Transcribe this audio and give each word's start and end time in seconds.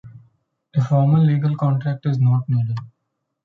A 0.75 0.81
formal 0.83 1.23
legal 1.25 1.55
contract 1.55 2.07
is 2.07 2.17
not 2.19 2.49
needed. 2.49 2.79